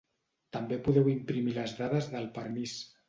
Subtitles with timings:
[0.55, 2.79] També podeu imprimir les dades del permís.